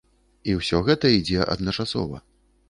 [0.49, 2.25] І ўсё гэта ідзе адначасова.